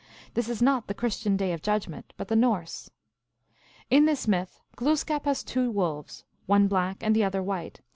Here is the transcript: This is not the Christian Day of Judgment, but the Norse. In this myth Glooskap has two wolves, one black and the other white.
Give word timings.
This 0.33 0.49
is 0.49 0.63
not 0.63 0.87
the 0.87 0.95
Christian 0.95 1.37
Day 1.37 1.53
of 1.53 1.61
Judgment, 1.61 2.11
but 2.17 2.27
the 2.27 2.35
Norse. 2.35 2.89
In 3.91 4.05
this 4.05 4.27
myth 4.27 4.59
Glooskap 4.75 5.25
has 5.25 5.43
two 5.43 5.69
wolves, 5.69 6.25
one 6.47 6.67
black 6.67 7.03
and 7.03 7.15
the 7.15 7.23
other 7.23 7.43
white. 7.43 7.81